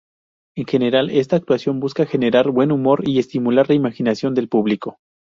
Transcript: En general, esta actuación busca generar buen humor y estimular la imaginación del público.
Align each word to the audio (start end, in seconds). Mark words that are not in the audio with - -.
En 0.57 0.65
general, 0.65 1.11
esta 1.11 1.35
actuación 1.35 1.79
busca 1.79 2.07
generar 2.07 2.49
buen 2.49 2.71
humor 2.71 3.07
y 3.07 3.19
estimular 3.19 3.69
la 3.69 3.75
imaginación 3.75 4.33
del 4.33 4.49
público. 4.49 4.97